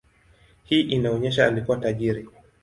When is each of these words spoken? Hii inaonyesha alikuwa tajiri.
Hii 0.63 0.81
inaonyesha 0.81 1.47
alikuwa 1.47 1.77
tajiri. 1.77 2.27